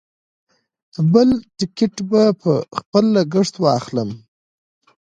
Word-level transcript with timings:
بل 1.13 1.29
ټکټ 1.57 1.95
به 2.09 2.21
په 2.41 2.51
خپل 2.77 3.03
لګښت 3.15 3.55
واخلم. 3.59 4.09